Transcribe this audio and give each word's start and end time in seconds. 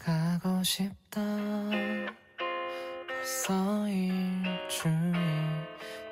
가고 0.00 0.62
싶다 0.62 1.20
벌써 3.26 3.88
일주일 3.88 5.12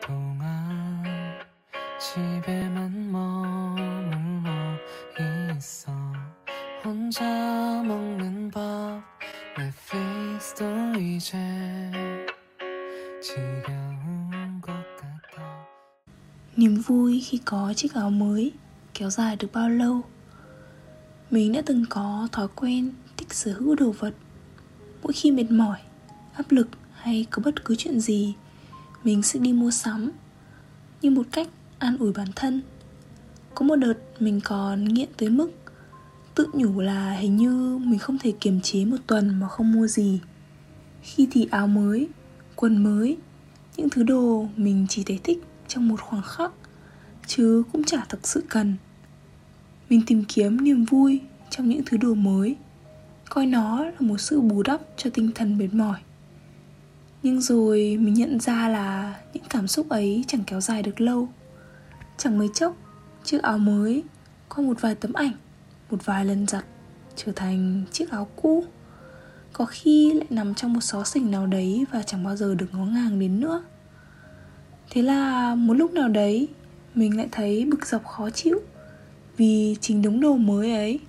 동안 0.01 1.05
집에만 2.01 3.13
머물러 3.13 4.51
있어 5.57 5.93
혼자 6.85 7.25
먹는 7.87 8.51
밥 8.51 9.01
넷플릭스도 9.57 10.65
이제 10.99 11.39
지겨운 13.23 14.61
것 14.61 14.73
같아 14.97 15.67
Niềm 16.57 16.83
vui 16.87 17.21
khi 17.21 17.39
có 17.45 17.73
chiếc 17.77 17.95
áo 17.95 18.11
mới 18.11 18.53
kéo 18.95 19.11
dài 19.11 19.37
được 19.37 19.49
bao 19.53 19.69
lâu 19.69 20.03
Mình 21.31 21.53
đã 21.53 21.63
từng 21.67 21.85
có 21.91 22.29
thói 22.33 22.49
quen 22.57 22.93
thích 23.20 23.34
sở 23.34 23.54
hữu 23.54 23.76
đồ 23.76 23.92
vật. 24.00 24.14
Mỗi 25.04 25.14
khi 25.14 25.32
mệt 25.32 25.52
mỏi, 25.52 25.80
áp 26.34 26.52
lực 26.52 26.68
hay 26.94 27.26
có 27.30 27.42
bất 27.46 27.66
cứ 27.66 27.76
chuyện 27.76 28.00
gì 28.00 28.36
Mình 29.04 29.24
sẽ 29.24 29.40
đi 29.40 29.54
mua 29.54 29.72
sắm. 29.72 30.12
Như 31.02 31.10
một 31.10 31.26
cách 31.32 31.48
an 31.80 31.98
ủi 31.98 32.14
bản 32.14 32.28
thân. 32.36 32.62
Có 33.56 33.66
một 33.66 33.76
đợt 33.76 33.94
mình 34.20 34.42
còn 34.44 34.86
nghiện 34.86 35.10
tới 35.18 35.30
mức 35.30 35.52
Tự 36.36 36.48
nhủ 36.54 36.80
là 36.80 37.12
hình 37.12 37.38
như 37.38 37.78
mình 37.78 38.00
không 38.00 38.18
thể 38.18 38.34
kiềm 38.40 38.62
chế 38.62 38.86
một 38.86 38.98
tuần 39.08 39.40
mà 39.40 39.48
không 39.48 39.72
mua 39.72 39.88
gì. 39.88 40.20
Khi 41.02 41.28
thì 41.32 41.48
áo 41.52 41.68
mới, 41.68 42.08
quần 42.56 42.84
mới 42.84 43.18
Những 43.78 43.90
thứ 43.90 44.04
đồ 44.04 44.48
mình 44.56 44.86
chỉ 44.90 45.04
thấy 45.04 45.20
thích 45.24 45.38
trong 45.68 45.88
một 45.88 46.02
khoảng 46.02 46.24
khắc 46.24 46.52
Chứ 47.28 47.64
cũng 47.72 47.84
chả 47.84 48.06
thực 48.10 48.28
sự 48.28 48.44
cần. 48.50 48.76
Mình 49.90 50.02
tìm 50.08 50.24
kiếm 50.28 50.64
niềm 50.64 50.86
vui 50.86 51.22
trong 51.50 51.70
những 51.70 51.82
thứ 51.86 51.98
đồ 51.98 52.14
mới. 52.14 52.56
Coi 53.30 53.46
nó 53.46 53.84
là 53.84 53.92
một 54.00 54.18
sự 54.18 54.42
bù 54.42 54.64
đắp 54.64 54.82
cho 54.98 55.10
tinh 55.14 55.32
thần 55.36 55.58
mệt 55.58 55.74
mỏi. 55.74 56.00
Nhưng 57.24 57.42
rồi 57.42 57.98
mình 58.00 58.14
nhận 58.14 58.40
ra 58.40 58.70
là 58.70 59.16
những 59.34 59.44
cảm 59.50 59.68
xúc 59.68 59.90
ấy 59.90 60.24
chẳng 60.28 60.44
kéo 60.48 60.62
dài 60.62 60.84
được 60.84 61.02
lâu. 61.02 61.30
Chẳng 62.18 62.38
mấy 62.38 62.50
chốc, 62.54 62.76
chiếc 63.24 63.42
áo 63.42 63.58
mới 63.58 64.04
qua 64.50 64.64
một 64.66 64.82
vài 64.82 64.96
tấm 64.96 65.14
ảnh, 65.14 65.32
một 65.90 66.06
vài 66.06 66.26
lần 66.26 66.48
giặt 66.48 66.66
trở 67.16 67.32
thành 67.32 67.84
chiếc 67.92 68.12
áo 68.12 68.28
cũ. 68.36 68.64
Có 69.54 69.66
khi 69.66 70.14
lại 70.14 70.28
nằm 70.30 70.56
trong 70.56 70.74
một 70.74 70.82
xó 70.82 71.04
xỉnh 71.04 71.32
nào 71.32 71.48
đấy 71.48 71.86
và 71.92 72.04
chẳng 72.04 72.24
bao 72.24 72.36
giờ 72.36 72.56
được 72.56 72.68
ngó 72.72 72.86
ngàng 72.86 73.20
đến 73.20 73.40
nữa. 73.40 73.64
Thế 74.90 75.02
là 75.02 75.56
một 75.56 75.74
lúc 75.74 75.94
nào 75.94 76.10
đấy 76.10 76.48
Mình 76.96 77.18
lại 77.18 77.28
thấy 77.32 77.66
bực 77.66 77.86
dọc 77.86 78.06
khó 78.06 78.30
chịu 78.30 78.62
Vì 79.38 79.76
chính 79.82 80.02
đống 80.02 80.20
đồ 80.20 80.38
mới 80.38 80.74
ấy 80.74 81.00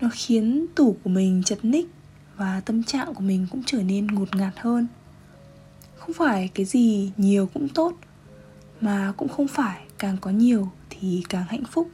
nó 0.00 0.08
khiến 0.12 0.66
tủ 0.74 0.96
của 1.04 1.10
mình 1.10 1.42
chật 1.44 1.64
ních 1.64 1.88
Và 2.36 2.60
tâm 2.64 2.82
trạng 2.82 3.14
của 3.14 3.20
mình 3.20 3.46
cũng 3.50 3.62
trở 3.66 3.82
nên 3.82 4.06
ngột 4.06 4.36
ngạt 4.36 4.52
hơn. 4.56 4.86
Không 5.96 6.12
phải 6.12 6.50
cái 6.54 6.66
gì 6.66 7.12
nhiều 7.16 7.48
cũng 7.54 7.68
tốt, 7.68 7.92
Mà 8.80 9.12
cũng 9.16 9.28
không 9.28 9.48
phải 9.48 9.80
càng 9.98 10.16
có 10.20 10.30
nhiều 10.30 10.68
thì 10.90 11.22
càng 11.28 11.44
hạnh 11.48 11.64
phúc. 11.70 11.90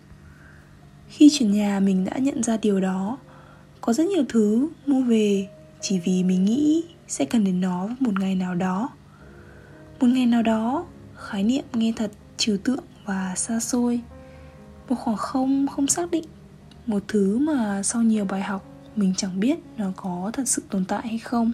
Khi 1.09 1.31
chuyển 1.33 1.53
nhà 1.53 1.81
mình 1.81 2.05
đã 2.05 2.19
nhận 2.19 2.42
ra 2.42 2.56
điều 2.56 2.81
đó, 2.81 3.19
Có 3.81 3.92
rất 3.92 4.06
nhiều 4.06 4.25
thứ 4.28 4.69
mua 4.87 5.03
về 5.03 5.48
Chỉ 5.81 5.98
vì 5.98 6.22
mình 6.22 6.44
nghĩ 6.44 6.84
sẽ 7.09 7.25
cần 7.25 7.44
đến 7.44 7.61
nó 7.61 7.89
một 8.00 8.20
ngày 8.20 8.34
nào 8.34 8.55
đó. 8.55 8.89
Một 10.00 10.06
ngày 10.06 10.27
nào 10.27 10.42
đó, 10.42 10.87
khái 11.16 11.44
niệm 11.44 11.64
nghe 11.72 11.92
thật 11.97 12.12
trừu 12.37 12.56
tượng 12.64 12.84
và 13.05 13.34
xa 13.37 13.61
xôi. 13.61 14.00
Một 14.89 14.94
khoảng 14.94 15.16
không 15.16 15.66
không 15.66 15.87
xác 15.87 16.11
định 16.11 16.25
một 16.86 17.02
thứ 17.08 17.38
mà 17.38 17.83
sau 17.83 18.02
nhiều 18.02 18.25
bài 18.25 18.42
học, 18.42 18.64
mình 18.97 19.14
chẳng 19.16 19.41
biết 19.41 19.58
nó 19.77 19.86
có 19.97 20.30
thật 20.33 20.48
sự 20.48 20.62
tồn 20.70 20.84
tại 20.84 21.08
hay 21.08 21.19
không. 21.19 21.52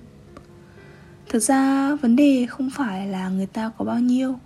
Thật 1.28 1.38
ra, 1.38 1.94
vấn 1.94 2.16
đề 2.16 2.46
không 2.46 2.70
phải 2.70 3.06
là 3.08 3.28
người 3.28 3.46
ta 3.46 3.70
có 3.78 3.84
bao 3.84 3.98
nhiêu, 3.98 4.38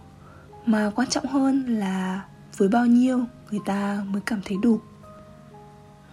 mà 0.66 0.91
quan 0.94 1.09
trọng 1.09 1.26
hơn 1.26 1.78
là 1.78 2.25
với 2.56 2.69
bao 2.69 2.87
nhiêu 2.87 3.25
người 3.50 3.60
ta 3.66 4.04
mới 4.10 4.22
cảm 4.26 4.41
thấy 4.44 4.56
đủ. 4.62 4.81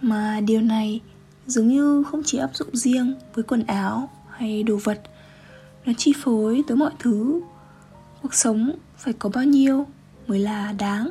Mà 0.00 0.40
điều 0.40 0.60
này 0.60 1.00
dường 1.46 1.68
như 1.68 2.02
không 2.02 2.22
chỉ 2.24 2.38
áp 2.38 2.50
dụng 2.54 2.76
riêng 2.76 3.14
với 3.34 3.44
quần 3.44 3.66
áo 3.66 4.10
hay 4.30 4.62
đồ 4.62 4.78
vật, 4.84 5.02
nó 5.84 5.92
chi 5.96 6.12
phối 6.22 6.62
tới 6.68 6.76
mọi 6.76 6.90
thứ. 6.98 7.40
Cuộc 8.22 8.34
sống 8.34 8.72
phải 8.96 9.12
có 9.12 9.30
bao 9.34 9.44
nhiêu 9.44 9.86
mới 10.26 10.38
là 10.38 10.72
đáng? 10.72 11.10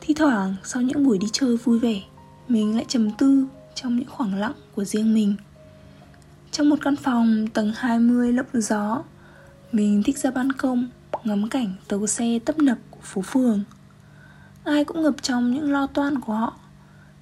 Thi 0.00 0.14
thoảng 0.14 0.54
sau 0.64 0.82
những 0.82 1.04
buổi 1.04 1.18
đi 1.18 1.26
chơi 1.32 1.56
vui 1.56 1.78
vẻ 1.78 2.00
mình 2.48 2.76
lại 2.76 2.84
trầm 2.88 3.10
tư 3.10 3.46
trong 3.74 3.96
những 3.96 4.08
khoảng 4.08 4.34
lặng 4.34 4.52
của 4.74 4.84
riêng 4.84 5.14
mình. 5.14 5.34
Trong 6.50 6.68
một 6.68 6.78
căn 6.82 6.96
phòng 6.96 7.46
tầng 7.54 7.72
20 7.76 8.32
lộng 8.32 8.46
gió, 8.52 9.02
mình 9.72 10.02
thích 10.02 10.18
ra 10.18 10.30
ban 10.30 10.52
công, 10.52 10.88
ngắm 11.24 11.48
cảnh 11.48 11.74
tàu 11.88 12.06
xe 12.06 12.38
tấp 12.44 12.58
nập 12.58 12.78
của 12.90 13.00
phố 13.02 13.22
phường. 13.22 13.64
Ai 14.64 14.84
cũng 14.84 15.02
ngập 15.02 15.22
trong 15.22 15.54
những 15.54 15.72
lo 15.72 15.86
toan 15.86 16.20
của 16.20 16.32
họ. 16.32 16.56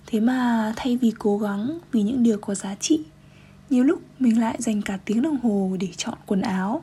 Thế 0.07 0.21
mà 0.21 0.73
thay 0.77 0.97
vì 0.97 1.13
cố 1.19 1.39
gắng 1.39 1.79
vì 1.93 2.03
những 2.03 2.23
điều 2.23 2.39
có 2.39 2.55
giá 2.55 2.75
trị, 2.75 3.01
nhiều 3.71 3.85
lúc 3.85 4.03
mình 4.19 4.41
lại 4.41 4.57
dành 4.59 4.83
cả 4.83 4.99
tiếng 5.05 5.23
đồng 5.23 5.39
hồ 5.43 5.77
để 5.81 5.89
chọn 5.97 6.15
quần 6.27 6.41
áo. 6.41 6.83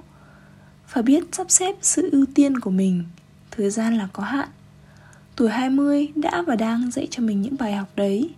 Phải 0.87 1.03
biết 1.03 1.23
sắp 1.31 1.51
xếp 1.51 1.75
sự 1.81 2.09
ưu 2.11 2.25
tiên 2.35 2.59
của 2.59 2.71
mình, 2.71 3.03
Thời 3.57 3.69
gian 3.69 3.97
là 3.97 4.07
có 4.13 4.23
hạn. 4.23 4.49
Tuổi 5.35 5.49
20 5.49 6.07
đã 6.16 6.41
và 6.47 6.55
đang 6.55 6.91
dạy 6.91 7.07
cho 7.11 7.23
mình 7.23 7.41
những 7.41 7.55
bài 7.59 7.73
học 7.73 7.88
đấy. 7.95 8.29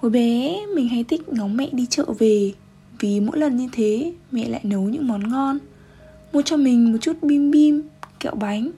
Hồi 0.00 0.10
bé 0.10 0.56
mình 0.74 0.88
hay 0.88 1.04
thích 1.04 1.28
ngóng 1.28 1.56
mẹ 1.56 1.68
đi 1.72 1.86
chợ 1.86 2.04
về. 2.18 2.52
Vì 2.98 3.20
mỗi 3.20 3.38
lần 3.38 3.56
như 3.56 3.68
thế 3.72 4.12
mẹ 4.30 4.48
lại 4.48 4.60
nấu 4.64 4.82
những 4.82 5.08
món 5.08 5.28
ngon. 5.28 5.58
Mua 6.32 6.42
cho 6.42 6.56
mình 6.56 6.92
một 6.92 6.98
chút 7.00 7.16
bim 7.22 7.50
bim, 7.50 7.82
kẹo 8.20 8.34
bánh. 8.34 8.70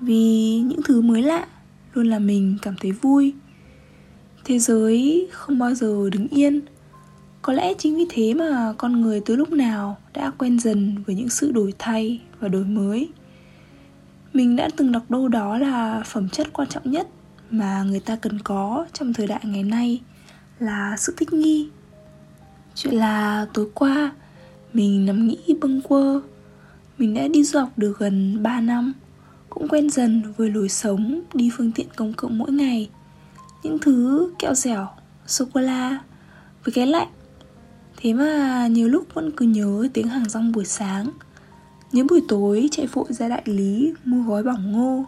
Vì 0.00 0.58
những 0.60 0.80
thứ 0.84 1.00
mới 1.00 1.22
lạ 1.22 1.46
luôn 1.94 2.06
làm 2.06 2.26
mình 2.26 2.56
cảm 2.62 2.74
thấy 2.80 2.92
vui. 2.92 3.34
Thế 4.44 4.58
giới 4.58 5.28
không 5.32 5.58
bao 5.58 5.74
giờ 5.74 6.10
đứng 6.12 6.28
yên. 6.28 6.60
Có 7.42 7.52
lẽ 7.52 7.74
chính 7.78 7.96
vì 7.96 8.06
thế 8.08 8.34
mà 8.34 8.74
con 8.78 9.00
người 9.00 9.20
từ 9.20 9.36
lúc 9.36 9.52
nào 9.52 9.96
đã 10.14 10.30
quen 10.38 10.58
dần 10.58 10.94
với 11.06 11.14
những 11.14 11.28
sự 11.28 11.52
đổi 11.52 11.74
thay 11.78 12.20
và 12.40 12.48
đổi 12.48 12.64
mới 12.64 13.08
mình 14.36 14.56
đã 14.56 14.68
từng 14.76 14.92
đọc 14.92 15.10
đâu 15.10 15.28
đó 15.28 15.58
là 15.58 16.02
phẩm 16.06 16.28
chất 16.28 16.52
quan 16.52 16.68
trọng 16.68 16.90
nhất 16.90 17.08
mà 17.50 17.82
người 17.82 18.00
ta 18.00 18.16
cần 18.16 18.38
có 18.44 18.86
trong 18.92 19.12
thời 19.12 19.26
đại 19.26 19.40
ngày 19.42 19.62
nay 19.62 20.00
là 20.58 20.96
sự 20.98 21.14
thích 21.16 21.32
nghi. 21.32 21.68
Chuyện 22.74 22.94
là 22.94 23.46
tối 23.54 23.68
qua, 23.74 24.12
mình 24.72 25.06
nằm 25.06 25.28
nghĩ 25.28 25.38
bâng 25.60 25.82
quơ. 25.82 26.20
Mình 26.98 27.14
đã 27.14 27.28
đi 27.28 27.44
du 27.44 27.58
học 27.58 27.68
được 27.76 27.98
gần 27.98 28.42
3 28.42 28.60
năm, 28.60 28.92
cũng 29.50 29.68
quen 29.68 29.90
dần 29.90 30.22
với 30.36 30.50
lối 30.50 30.68
sống, 30.68 31.20
đi 31.34 31.50
phương 31.56 31.72
tiện 31.72 31.86
công 31.96 32.12
cộng 32.12 32.38
mỗi 32.38 32.52
ngày. 32.52 32.90
Những 33.62 33.78
thứ 33.78 34.30
kẹo 34.38 34.54
dẻo, 34.54 34.88
sô 35.26 35.44
cô 35.54 35.60
la, 35.60 35.98
với 36.64 36.72
cái 36.72 36.86
lạnh. 36.86 37.08
Thế 37.96 38.12
mà 38.12 38.66
nhiều 38.66 38.88
lúc 38.88 39.14
vẫn 39.14 39.30
cứ 39.36 39.46
nhớ 39.46 39.88
tiếng 39.92 40.08
hàng 40.08 40.28
rong 40.28 40.52
buổi 40.52 40.64
sáng 40.64 41.10
những 41.92 42.06
buổi 42.06 42.22
tối, 42.28 42.68
chạy 42.70 42.86
vội 42.86 43.06
ra 43.08 43.28
đại 43.28 43.42
lý, 43.44 43.92
mua 44.04 44.22
gói 44.22 44.42
bỏng 44.42 44.72
ngô. 44.72 45.04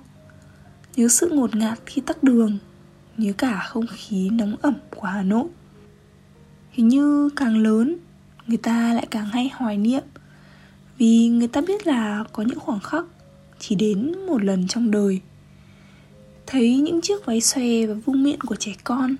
Nhớ 0.96 1.08
sự 1.08 1.30
ngột 1.32 1.56
ngạt 1.56 1.78
khi 1.86 2.00
tắc 2.00 2.22
đường, 2.22 2.58
Nhớ 3.16 3.32
cả 3.38 3.62
không 3.68 3.86
khí 3.92 4.30
nóng 4.30 4.56
ẩm 4.62 4.74
của 4.96 5.06
Hà 5.06 5.22
Nội. 5.22 5.48
Hình 6.70 6.88
như 6.88 7.28
càng 7.36 7.56
lớn, 7.56 7.96
Người 8.46 8.56
ta 8.56 8.94
lại 8.94 9.06
càng 9.10 9.26
hay 9.26 9.50
hoài 9.54 9.78
niệm, 9.78 10.02
Vì 10.98 11.28
người 11.28 11.48
ta 11.48 11.60
biết 11.60 11.86
là 11.86 12.24
có 12.32 12.42
những 12.42 12.60
khoảng 12.60 12.80
khắc 12.80 13.04
Chỉ 13.58 13.74
đến 13.74 14.26
một 14.26 14.44
lần 14.44 14.68
trong 14.68 14.90
đời. 14.90 15.20
Thấy 16.46 16.78
những 16.78 17.00
chiếc 17.00 17.26
váy 17.26 17.40
xòe 17.40 17.86
và 17.86 17.94
vung 17.94 18.22
miệng 18.22 18.40
của 18.46 18.56
trẻ 18.56 18.72
con 18.84 19.16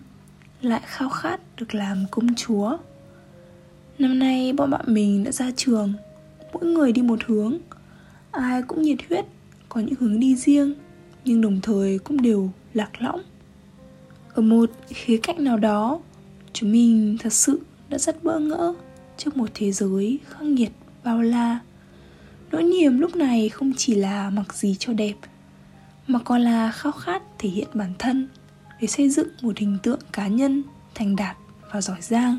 Lại 0.61 0.81
khao 0.85 1.09
khát 1.09 1.41
được 1.57 1.75
làm 1.75 2.05
công 2.11 2.35
chúa. 2.35 2.77
Năm 3.99 4.19
nay, 4.19 4.53
bọn 4.53 4.71
bạn 4.71 4.85
mình 4.87 5.25
đã 5.25 5.33
ra 5.33 5.51
trường. 5.57 5.93
Mỗi 6.53 6.65
người 6.65 6.93
đi 6.93 7.03
một 7.03 7.19
hướng. 7.27 7.59
Ai 8.31 8.63
cũng 8.63 8.83
nhiệt 8.83 8.99
huyết, 9.09 9.25
Có 9.69 9.81
những 9.81 9.95
hướng 10.01 10.21
đi 10.21 10.37
riêng, 10.37 10.75
Nhưng 11.25 11.41
đồng 11.41 11.61
thời 11.61 11.99
cũng 11.99 12.23
đều 12.23 12.51
lạc 12.75 12.91
lõng. 12.99 13.23
Ở 14.35 14.43
một 14.43 14.71
khía 14.89 15.17
cạnh 15.23 15.45
nào 15.45 15.57
đó, 15.57 16.01
Chúng 16.53 16.73
mình 16.73 17.17
thật 17.21 17.33
sự 17.33 17.61
đã 17.89 17.99
rất 17.99 18.25
bỡ 18.25 18.39
ngỡ 18.39 18.75
Trước 19.17 19.37
một 19.37 19.49
thế 19.55 19.73
giới 19.73 20.19
khắc 20.29 20.43
nghiệt, 20.43 20.71
bao 21.05 21.23
la. 21.23 21.59
Nỗi 22.51 22.63
niềm 22.63 22.99
lúc 22.99 23.17
này 23.17 23.49
không 23.49 23.73
chỉ 23.77 23.95
là 23.95 24.31
mặc 24.31 24.55
gì 24.55 24.77
cho 24.79 24.93
đẹp, 24.93 25.15
Mà 26.07 26.19
còn 26.19 26.41
là 26.41 26.73
khao 26.73 26.93
khát 26.93 27.23
thể 27.39 27.49
hiện 27.49 27.69
bản 27.75 27.93
thân 27.99 28.29
Để 28.81 28.87
xây 28.87 29.11
dựng 29.11 29.29
một 29.43 29.59
hình 29.59 29.79
tượng 29.83 30.01
cá 30.13 30.29
nhân, 30.29 30.63
thành 30.95 31.17
đạt 31.17 31.37
và 31.73 31.81
giỏi 31.81 31.99
giang 32.01 32.39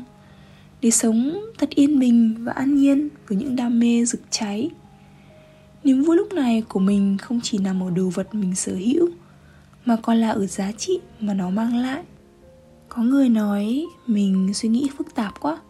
để 0.82 0.90
sống 0.90 1.40
thật 1.58 1.70
yên 1.70 1.98
bình 1.98 2.44
và 2.44 2.52
an 2.52 2.76
nhiên 2.76 3.08
với 3.28 3.38
những 3.38 3.56
đam 3.56 3.78
mê 3.78 4.04
rực 4.04 4.20
cháy. 4.30 4.70
Niềm 5.84 6.02
vui 6.02 6.16
lúc 6.16 6.32
này 6.32 6.62
của 6.68 6.80
mình 6.80 7.18
không 7.18 7.40
chỉ 7.42 7.58
nằm 7.58 7.82
ở 7.82 7.90
đồ 7.90 8.08
vật 8.08 8.34
mình 8.34 8.54
sở 8.54 8.74
hữu, 8.74 9.08
mà 9.84 9.96
còn 10.02 10.16
là 10.16 10.30
ở 10.30 10.46
giá 10.46 10.72
trị 10.72 10.98
mà 11.20 11.34
nó 11.34 11.50
mang 11.50 11.76
lại. 11.76 12.02
Có 12.88 13.02
người 13.02 13.28
nói 13.28 13.86
mình 14.06 14.54
suy 14.54 14.68
nghĩ 14.68 14.88
phức 14.98 15.14
tạp 15.14 15.40
quá, 15.40 15.60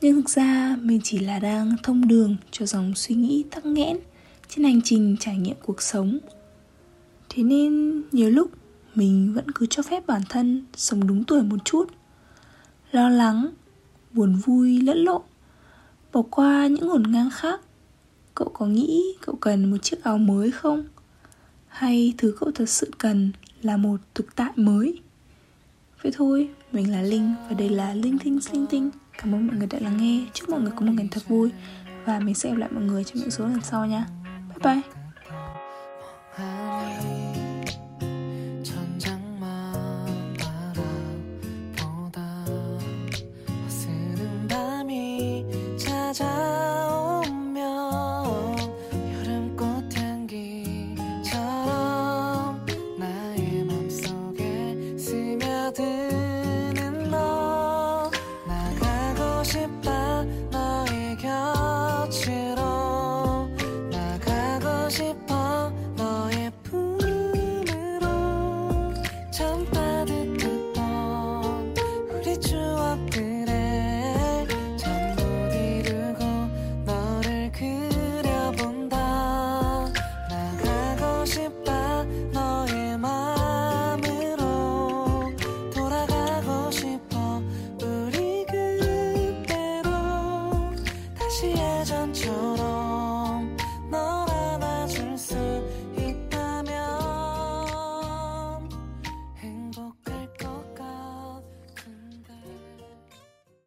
nhưng 0.00 0.16
thực 0.16 0.30
ra 0.30 0.76
mình 0.82 1.00
chỉ 1.04 1.18
là 1.18 1.38
đang 1.38 1.76
thông 1.82 2.08
đường 2.08 2.36
cho 2.50 2.66
dòng 2.66 2.94
suy 2.94 3.14
nghĩ 3.14 3.44
tắc 3.50 3.66
nghẽn 3.66 3.98
trên 4.48 4.64
hành 4.64 4.80
trình 4.84 5.16
trải 5.20 5.36
nghiệm 5.36 5.56
cuộc 5.62 5.82
sống. 5.82 6.18
Thế 7.28 7.42
nên 7.42 8.02
nhiều 8.12 8.30
lúc 8.30 8.50
mình 8.94 9.32
vẫn 9.34 9.44
cứ 9.54 9.66
cho 9.66 9.82
phép 9.82 10.06
bản 10.06 10.22
thân 10.28 10.64
sống 10.76 11.06
đúng 11.06 11.24
tuổi 11.24 11.42
một 11.42 11.64
chút, 11.64 11.90
lo 12.90 13.08
lắng 13.08 13.50
buồn 14.12 14.36
vui, 14.36 14.80
lẫn 14.80 14.98
lộn. 14.98 15.22
Bỏ 16.12 16.22
qua 16.30 16.66
những 16.66 16.88
ngổn 16.88 17.02
ngang 17.12 17.30
khác. 17.32 17.60
Cậu 18.34 18.48
có 18.48 18.66
nghĩ 18.66 19.16
cậu 19.20 19.34
cần 19.40 19.70
một 19.70 19.76
chiếc 19.82 20.04
áo 20.04 20.18
mới 20.18 20.50
không? 20.50 20.84
Hay 21.68 22.14
thứ 22.18 22.36
cậu 22.40 22.50
thật 22.54 22.68
sự 22.68 22.90
cần 22.98 23.32
là 23.62 23.76
một 23.76 23.96
thực 24.14 24.36
tại 24.36 24.52
mới? 24.56 25.00
Vậy 26.02 26.12
thôi, 26.16 26.48
mình 26.72 26.92
là 26.92 27.02
linh 27.02 27.34
và 27.48 27.54
đây 27.54 27.68
là 27.68 27.94
linh 27.94 28.18
thinh 28.18 28.38
linh 28.52 28.66
tinh. 28.66 28.90
Cảm 29.18 29.34
ơn 29.34 29.46
mọi 29.46 29.56
người 29.56 29.66
đã 29.66 29.78
lắng 29.80 29.96
nghe. 29.96 30.26
Chúc 30.34 30.48
mọi 30.48 30.60
người 30.60 30.72
có 30.76 30.86
một 30.86 30.92
ngày 30.96 31.08
thật 31.10 31.28
vui 31.28 31.50
và 32.04 32.20
mình 32.20 32.34
sẽ 32.34 32.50
gặp 32.50 32.56
lại 32.56 32.68
mọi 32.72 32.84
người 32.84 33.04
trong 33.04 33.18
những 33.18 33.30
số 33.30 33.46
lần 33.46 33.60
sau 33.62 33.86
nha. 33.86 34.06
Bye 34.48 34.74
bye. 34.74 34.82
찾아. 46.12 46.51
시의 91.42 91.84
전처 91.84 92.51